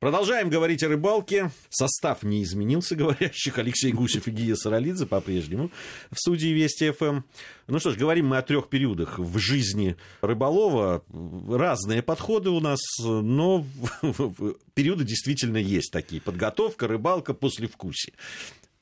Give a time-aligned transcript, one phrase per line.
[0.00, 1.50] Продолжаем говорить о рыбалке.
[1.70, 3.58] Состав не изменился говорящих.
[3.58, 5.72] Алексей Гусев и Гия Саралидзе по-прежнему
[6.12, 7.22] в студии Вести ФМ.
[7.66, 11.02] Ну что ж, говорим мы о трех периодах в жизни рыболова.
[11.48, 13.66] Разные подходы у нас, но
[14.74, 16.22] периоды действительно есть такие.
[16.22, 18.14] Подготовка, рыбалка, послевкусие.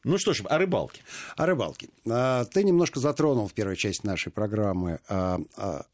[0.05, 1.01] Ну что ж, о рыбалке.
[1.39, 1.89] О рыбалке.
[2.07, 5.87] А, ты немножко затронул в первой части нашей программы а, а,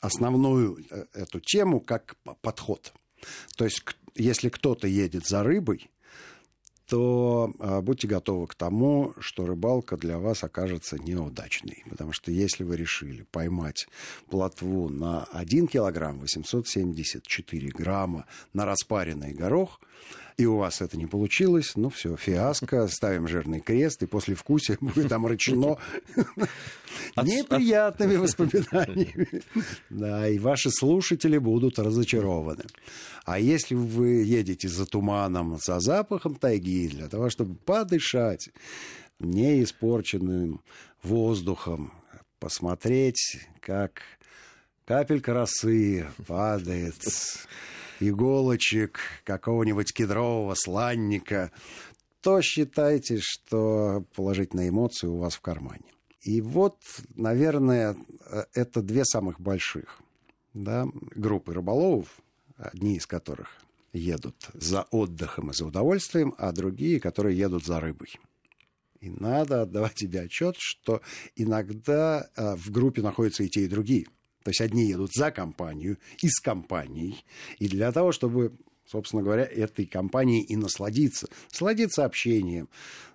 [0.00, 2.92] основную э, эту тему как подход.
[3.56, 3.82] То есть
[4.14, 5.90] если кто-то едет за рыбой,
[6.88, 11.84] то э, будьте готовы к тому, что рыбалка для вас окажется неудачной.
[11.88, 13.86] Потому что если вы решили поймать
[14.30, 19.80] плотву на 1 килограмм 874 грамма на распаренный горох,
[20.38, 24.78] и у вас это не получилось, ну все, фиаско, ставим жирный крест, и после вкуса
[24.80, 25.76] будет омрачено
[27.16, 29.42] неприятными воспоминаниями.
[29.90, 32.64] Да, и ваши слушатели будут разочарованы.
[33.24, 38.50] А если вы едете за туманом, за запахом тайги, для того, чтобы подышать
[39.18, 40.60] неиспорченным
[41.02, 41.92] воздухом,
[42.38, 44.02] посмотреть, как
[44.84, 46.94] капелька росы падает
[48.00, 51.52] иголочек какого-нибудь кедрового сланника,
[52.20, 55.84] то считайте, что положительные эмоции у вас в кармане.
[56.22, 56.76] И вот,
[57.14, 57.96] наверное,
[58.54, 60.00] это две самых больших
[60.52, 62.08] да, группы рыболовов,
[62.56, 63.56] одни из которых
[63.92, 68.18] едут за отдыхом и за удовольствием, а другие, которые едут за рыбой.
[69.00, 71.00] И надо отдавать себе отчет, что
[71.36, 74.06] иногда э, в группе находятся и те, и другие–
[74.42, 77.24] то есть одни едут за компанию и с компанией.
[77.58, 81.28] И для того, чтобы, собственно говоря, этой компанией и насладиться.
[81.50, 82.68] Насладиться общением,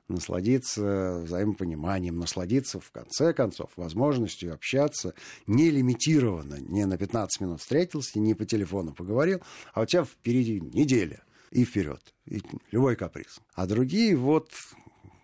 [0.07, 5.13] насладиться взаимопониманием, насладиться, в конце концов, возможностью общаться
[5.47, 6.59] нелимитированно.
[6.59, 9.41] Не на 15 минут встретился, не по телефону поговорил,
[9.73, 12.01] а у тебя впереди неделя и вперед.
[12.25, 13.39] И любой каприз.
[13.53, 14.51] А другие вот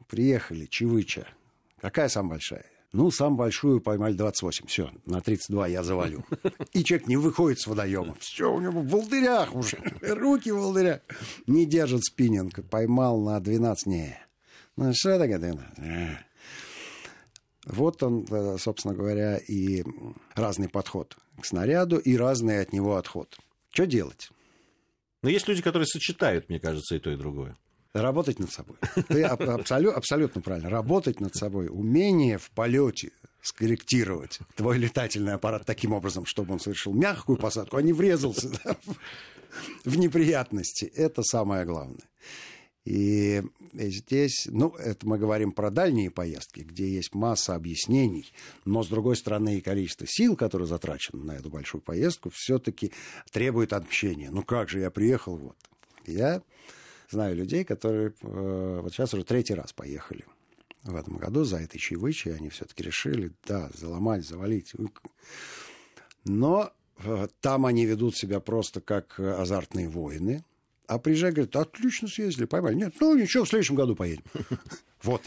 [0.08, 1.28] приехали, Чевыча.
[1.81, 2.66] Какая самая большая?
[2.92, 4.66] Ну, самую большую поймали 28.
[4.66, 6.25] Все, на 32 я завалю.
[6.74, 8.16] И человек не выходит с водоема.
[8.19, 9.78] Все, у него в волдырях уже.
[10.02, 11.02] Руки в волдырях.
[11.46, 12.68] Не держит спиннинг.
[12.69, 13.86] Поймал на 12.
[13.86, 14.19] Не.
[14.75, 16.18] Ну, что такое 12?
[17.66, 19.84] Вот он, э, собственно говоря, и
[20.34, 23.38] разный подход к снаряду, и разный от него отход.
[23.69, 24.31] Что делать?
[25.22, 27.56] Но есть люди, которые сочетают, мне кажется, и то, и другое.
[27.94, 28.77] Работать над собой.
[29.07, 30.69] Ты абсолютно, абсолютно правильно.
[30.69, 31.69] Работать над собой.
[31.69, 33.11] Умение в полете
[33.41, 38.75] скорректировать твой летательный аппарат таким образом, чтобы он совершил мягкую посадку, а не врезался да,
[39.85, 40.85] в неприятности.
[40.85, 42.03] Это самое главное.
[42.85, 48.31] И здесь, ну, это мы говорим про дальние поездки, где есть масса объяснений,
[48.66, 52.91] но, с другой стороны, и количество сил, которые затрачено на эту большую поездку, все-таки
[53.31, 54.31] требует общения.
[54.31, 55.57] Ну, как же я приехал, вот.
[56.07, 56.41] Я
[57.09, 60.25] знаю людей, которые э, вот сейчас уже третий раз поехали
[60.84, 62.36] в этом году за этой чаевычей.
[62.36, 64.74] Они все-таки решили, да, заломать, завалить.
[66.25, 66.72] Но
[67.03, 70.44] э, там они ведут себя просто как азартные воины.
[70.88, 72.75] А приезжают, говорят, отлично съездили, поймали.
[72.75, 74.24] Нет, ну ничего, в следующем году поедем.
[75.02, 75.22] Вот.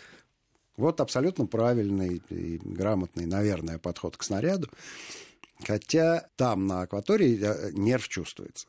[0.77, 4.69] Вот абсолютно правильный и грамотный, наверное, подход к снаряду.
[5.65, 8.67] Хотя там на акватории э, нерв чувствуется.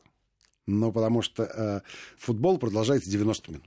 [0.66, 1.80] Ну, потому что э,
[2.16, 3.64] футбол продолжается 90 минут.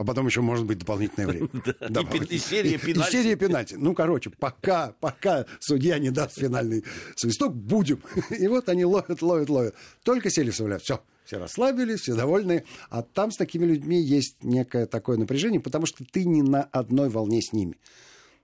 [0.00, 1.48] А потом еще может быть дополнительное время.
[2.30, 3.08] И, серия пенальти.
[3.08, 3.74] И серия пенальти.
[3.74, 6.84] Ну, короче, пока, пока судья не даст финальный
[7.16, 8.00] свисток, будем.
[8.30, 9.74] И вот они ловят, ловят, ловят.
[10.02, 10.80] Только сели в самолет.
[10.80, 12.64] Все, все расслабились, все довольны.
[12.88, 17.10] А там с такими людьми есть некое такое напряжение, потому что ты не на одной
[17.10, 17.76] волне с ними.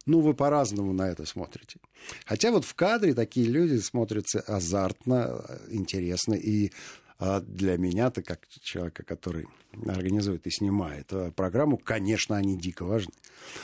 [0.04, 1.80] Ну, вы по-разному на это смотрите.
[2.26, 6.34] Хотя вот в кадре такие люди смотрятся азартно, интересно.
[6.34, 6.70] И
[7.18, 9.46] а для меня-то, как человека, который
[9.86, 13.12] организует и снимает э, программу, конечно, они дико важны.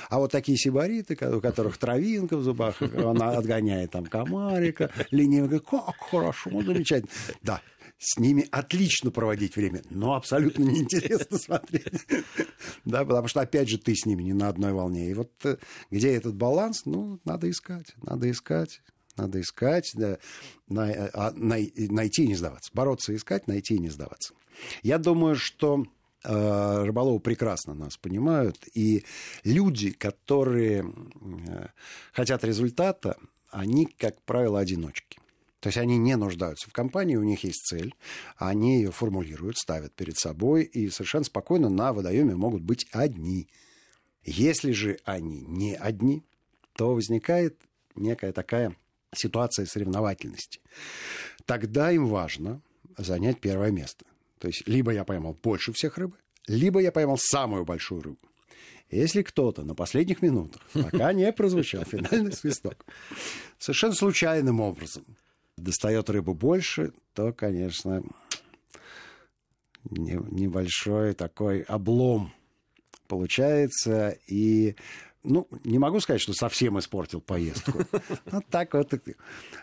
[0.08, 5.96] А вот такие сибариты, у которых травинка в зубах, она отгоняет там комарика, ленивый, как
[6.10, 7.10] хорошо, замечательно.
[7.42, 7.60] Да,
[7.98, 12.06] с ними отлично проводить время, но абсолютно неинтересно смотреть.
[12.84, 15.10] Да, потому что, опять же, ты с ними не на одной волне.
[15.10, 15.56] И вот э,
[15.91, 18.80] где этот баланс, ну, надо искать, надо искать.
[19.16, 20.18] Надо искать, да,
[20.68, 22.70] най, а, най, найти и не сдаваться.
[22.72, 24.34] Бороться, искать, найти и не сдаваться.
[24.82, 25.84] Я думаю, что
[26.24, 29.04] э, рыболовы прекрасно нас понимают, и
[29.44, 31.66] люди, которые э,
[32.12, 33.16] хотят результата,
[33.50, 35.18] они, как правило, одиночки.
[35.60, 37.94] То есть они не нуждаются в компании, у них есть цель,
[38.36, 43.48] они ее формулируют, ставят перед собой и совершенно спокойно на водоеме могут быть одни.
[44.24, 46.24] Если же они не одни,
[46.72, 47.60] то возникает
[47.94, 48.74] некая такая
[49.14, 50.60] ситуация соревновательности.
[51.44, 52.60] Тогда им важно
[52.97, 54.04] занять первое место.
[54.38, 56.16] То есть либо я поймал больше всех рыбы,
[56.47, 58.18] либо я поймал самую большую рыбу.
[58.91, 62.84] Если кто-то на последних минутах, пока не прозвучал финальный свисток,
[63.59, 65.04] совершенно случайным образом
[65.56, 68.03] достает рыбу больше, то, конечно,
[69.84, 72.32] небольшой такой облом
[73.06, 74.16] получается.
[74.26, 74.76] И
[75.24, 77.80] ну, не могу сказать, что совсем испортил поездку.
[78.30, 78.92] Ну, так вот,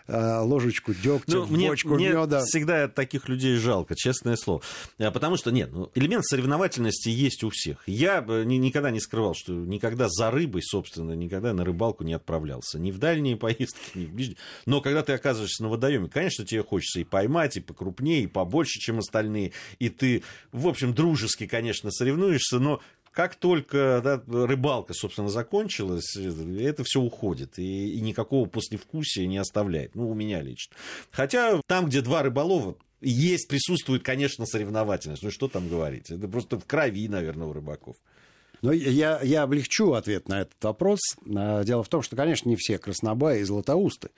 [0.07, 2.43] э, ложечку дегтя ну, мне, бочку мне меда.
[2.45, 4.61] всегда таких людей жалко, честное слово.
[4.97, 7.83] Э, потому что, нет, ну, элемент соревновательности есть у всех.
[7.87, 12.79] Я никогда не скрывал, что никогда за рыбой, собственно, никогда на рыбалку не отправлялся.
[12.79, 14.37] Ни в дальние поездки, ни в ближние.
[14.65, 18.79] Но когда ты оказываешься на водоеме, конечно, тебе хочется и поймать, и покрупнее, и побольше,
[18.79, 19.53] чем остальные.
[19.79, 22.81] И ты, в общем, дружески, конечно, соревнуешься, но
[23.19, 27.59] как только да, рыбалка, собственно, закончилась, это все уходит.
[27.59, 29.93] И, и никакого послевкусия не оставляет.
[29.93, 30.73] Ну, у меня лично.
[31.11, 35.21] Хотя там, где два рыболова, есть, присутствует, конечно, соревновательность.
[35.21, 36.09] Ну, что там говорить?
[36.09, 37.97] Это просто в крови, наверное, у рыбаков.
[38.61, 41.01] Ну, я, я облегчу ответ на этот вопрос.
[41.35, 44.11] А, дело в том, что, конечно, не все краснобаи и златоусты.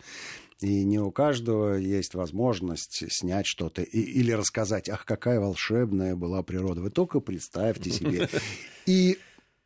[0.61, 6.43] И не у каждого есть возможность снять что-то и, или рассказать, ах, какая волшебная была
[6.43, 6.81] природа.
[6.81, 8.29] Вы только представьте себе.
[8.85, 9.19] И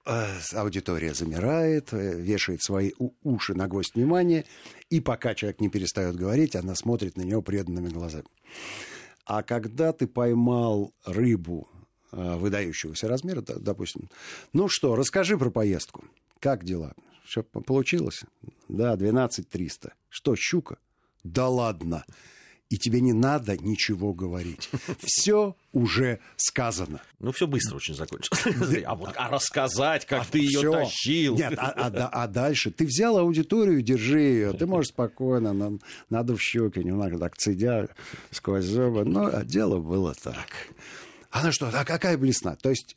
[0.06, 2.92] э, аудитория замирает, э, вешает свои
[3.24, 4.46] уши на гвоздь внимания,
[4.90, 8.28] и пока человек не перестает говорить, она смотрит на него преданными глазами.
[9.26, 11.68] А когда ты поймал рыбу
[12.12, 14.10] э, выдающегося размера, допустим,
[14.54, 16.06] ну что, расскажи про поездку.
[16.40, 16.94] Как дела?
[17.26, 18.22] Все получилось?
[18.68, 19.94] Да, 12 300.
[20.10, 20.78] Что, щука?
[21.24, 22.06] Да ладно.
[22.70, 24.70] И тебе не надо ничего говорить.
[25.00, 27.00] Все уже сказано.
[27.20, 28.84] Ну, все быстро очень закончилось.
[28.86, 31.36] А вот а рассказать, как а ты ее тащил.
[31.36, 34.54] Нет, а, а, а дальше ты взял аудиторию, держи ее.
[34.54, 35.80] Ты можешь спокойно, нам,
[36.10, 37.88] надо в щеки, немного так цедя
[38.32, 39.06] сквозь зубы.
[39.06, 40.48] Но дело было так.
[41.36, 42.56] Она что, а какая блесна?
[42.56, 42.96] То есть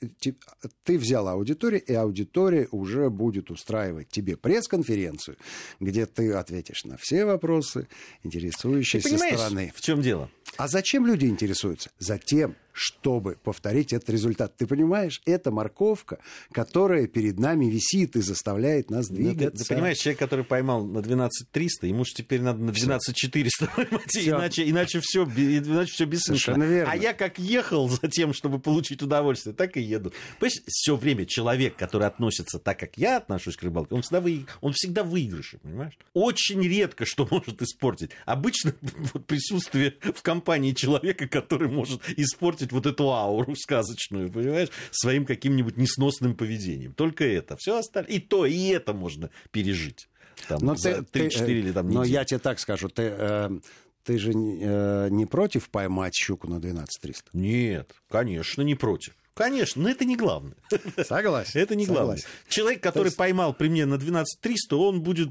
[0.85, 5.37] ты взял аудиторию, и аудитория уже будет устраивать тебе пресс-конференцию,
[5.81, 7.89] где ты ответишь на все вопросы,
[8.23, 9.73] интересующиеся стороны.
[9.75, 10.31] в чем дело?
[10.57, 11.91] А зачем люди интересуются?
[11.99, 14.57] Затем, чтобы повторить этот результат.
[14.57, 16.19] Ты понимаешь, это морковка,
[16.53, 19.45] которая перед нами висит и заставляет нас двигаться.
[19.47, 22.73] Ну, ты, ты понимаешь, человек, который поймал на 12 300, ему же теперь надо на
[22.73, 26.63] 12 400 поймать, иначе, иначе, все, иначе все бессмысленно.
[26.63, 26.93] Верно.
[26.93, 30.13] А я как ехал за тем, чтобы получить удовольствие, так и еду.
[30.39, 34.47] Понимаешь, все время человек, который относится так, как я отношусь к рыбалке, он всегда, вы...
[34.61, 35.99] он всегда выигрыше, понимаешь?
[36.15, 38.11] Очень редко что может испортить.
[38.25, 38.73] Обычно
[39.13, 40.38] вот, присутствие в компании
[40.75, 46.93] человека, который может испортить вот эту ауру сказочную, понимаешь, своим каким-нибудь несносным поведением.
[46.95, 47.57] Только это.
[47.57, 48.13] Все остальное.
[48.13, 50.09] И то, и это можно пережить.
[50.47, 53.51] Там, но за 3-4 э, или там Но я тебе так скажу, ты, э,
[54.05, 57.31] ты же э, не против поймать щуку на 12 300?
[57.33, 59.15] Нет, конечно, не против.
[59.35, 60.57] Конечно, но это не главное.
[61.05, 61.61] Согласен.
[61.61, 62.19] Это не главное.
[62.49, 63.17] Человек, который есть...
[63.17, 65.29] поймал при мне на 12 300, он будет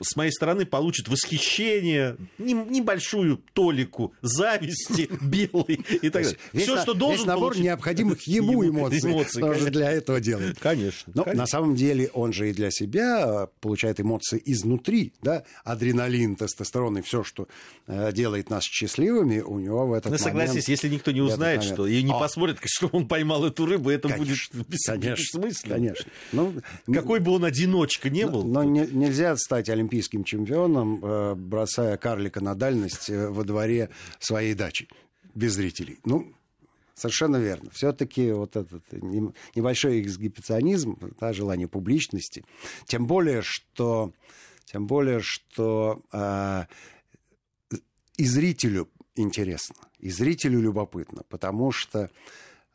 [0.00, 6.38] с моей стороны получит восхищение, небольшую толику зависти белой и так далее.
[6.54, 7.64] Все, что должен набор получить...
[7.64, 10.58] необходимых ему эмоций, эмоций тоже для этого делает.
[10.60, 11.12] Конечно.
[11.14, 11.42] Но конечно.
[11.42, 17.02] на самом деле он же и для себя получает эмоции изнутри, да, адреналин, тестостерон и
[17.02, 17.48] все, что
[17.86, 20.22] э, делает нас счастливыми, у него в этот ну, момент...
[20.22, 22.18] согласись, если никто не узнает, что и не а.
[22.18, 25.74] посмотрит, что он поймал эту рыбу, это конечно, будет бессмысленно.
[25.74, 26.10] Конечно.
[26.32, 26.54] Ну,
[26.92, 28.44] Какой бы он одиночка не был.
[28.44, 33.42] Но, но не, нельзя стать олимпийским олимпийским чемпионом, э, бросая карлика на дальность э, во
[33.44, 34.88] дворе своей дачи
[35.34, 35.98] без зрителей.
[36.04, 36.32] Ну,
[36.94, 37.70] Совершенно верно.
[37.70, 38.82] Все-таки вот этот
[39.54, 42.44] небольшой эксгибиционизм, да, желание публичности,
[42.86, 44.12] тем более, что,
[44.64, 46.64] тем более, что э,
[48.16, 52.10] и зрителю интересно, и зрителю любопытно, потому что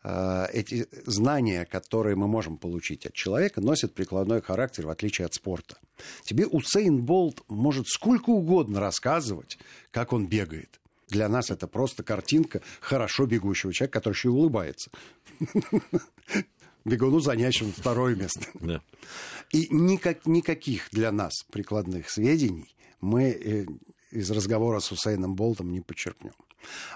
[0.03, 5.77] эти знания, которые мы можем получить от человека, носят прикладной характер, в отличие от спорта.
[6.23, 9.57] Тебе Усейн Болт может сколько угодно рассказывать,
[9.91, 10.79] как он бегает.
[11.09, 14.91] Для нас это просто картинка хорошо бегущего человека, который еще и улыбается.
[16.85, 18.47] Бегуну, занящему второе место.
[19.51, 23.65] И никак, никаких для нас прикладных сведений мы э,
[24.11, 26.33] из разговора с Усейном Болтом не почерпнем.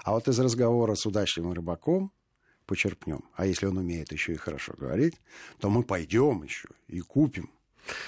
[0.02, 2.12] А вот из разговора с удачливым рыбаком
[2.68, 3.24] почерпнем.
[3.34, 5.14] А если он умеет еще и хорошо говорить,
[5.58, 7.50] то мы пойдем еще и купим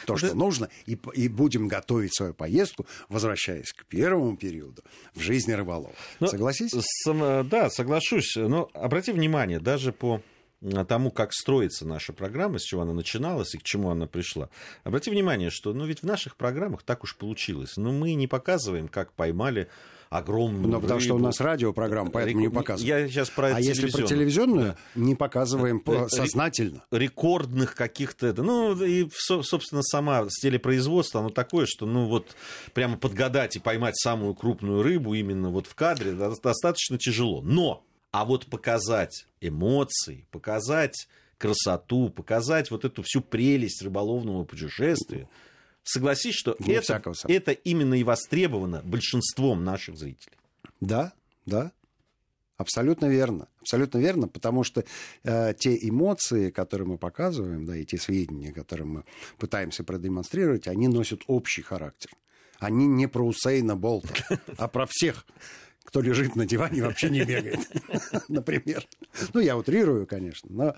[0.07, 4.83] то, что нужно, и, и будем готовить свою поездку, возвращаясь к первому периоду
[5.15, 5.95] в жизни рыболова.
[6.21, 6.73] Но, ну, Согласись?
[7.05, 8.37] Сам, да, соглашусь.
[8.37, 10.23] Но обрати внимание, даже по
[10.87, 14.51] тому, как строится наша программа, с чего она начиналась и к чему она пришла.
[14.85, 17.77] Обрати внимание, что ну, ведь в наших программах так уж получилось.
[17.77, 19.69] Но мы не показываем, как поймали
[20.11, 23.05] огромную Ну, потому что у нас радиопрограмма, поэтому не показываем.
[23.05, 26.83] Я сейчас про а если про телевизионную, не показываем сознательно.
[26.91, 28.35] Рекордных каких-то...
[28.43, 32.35] Ну, и, собственно, сама с телепроизводства, оно такое, что, ну, вот
[32.75, 37.41] прямо подгадать и поймать самую крупную рыбу именно вот в кадре достаточно тяжело.
[37.43, 45.29] Но, а вот показать эмоции, показать красоту, показать вот эту всю прелесть рыболовного путешествия,
[45.83, 50.37] согласись, что это, это именно и востребовано большинством наших зрителей.
[50.81, 51.13] Да,
[51.47, 51.73] да.
[52.57, 53.49] Абсолютно верно.
[53.63, 54.85] Абсолютно верно, потому что
[55.25, 59.05] э, те эмоции, которые мы показываем, да, и те сведения, которые мы
[59.39, 62.11] пытаемся продемонстрировать, они носят общий характер.
[62.59, 64.13] Они не про Усейна Болта,
[64.59, 65.25] а про всех
[65.85, 67.61] кто лежит на диване, вообще не бегает,
[68.29, 68.87] например.
[69.35, 70.75] Ну, я утрирую, конечно, но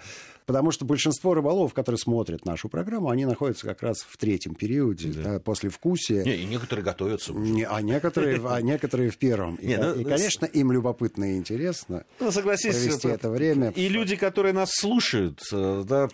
[0.46, 5.12] потому что большинство рыболов, которые смотрят нашу программу, они находятся как раз в третьем периоде,
[5.12, 5.40] да.
[5.40, 6.24] после вкусия.
[6.24, 7.32] Не, и некоторые готовятся.
[7.32, 9.58] Не, а, некоторые, а некоторые в первом.
[9.60, 13.70] Не, и, ну, и, конечно, им любопытно и интересно ну, согласись, провести это время.
[13.70, 16.08] И люди, которые нас слушают, э, да,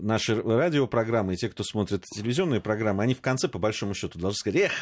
[0.00, 4.36] наши радиопрограммы, и те, кто смотрит телевизионные программы, они в конце, по большому счету, должны
[4.36, 4.72] сказать, эх,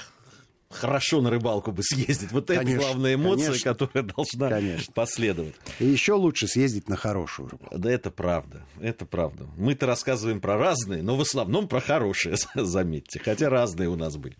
[0.73, 2.33] хорошо на рыбалку бы съездить.
[2.33, 4.93] Вот конечно, это главная эмоция, конечно, которая должна конечно.
[4.93, 5.55] последовать.
[5.79, 7.79] И еще лучше съездить на хорошую рыбалку.
[7.79, 8.63] Да, это правда.
[8.81, 9.47] Это правда.
[9.57, 13.21] Мы-то рассказываем про разные, но в основном про хорошие, заметьте.
[13.25, 14.37] Хотя разные у нас были.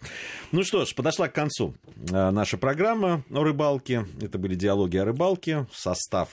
[0.51, 1.75] Ну что ж, подошла к концу
[2.11, 4.07] а, наша программа о рыбалке.
[4.21, 5.67] Это были диалоги о рыбалке.
[5.73, 6.29] Состав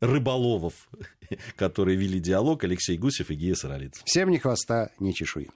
[0.00, 0.88] рыболовов,
[1.56, 4.02] которые вели диалог, Алексей Гусев и Гия Саралиц.
[4.04, 5.48] Всем ни хвоста, ни чешуи.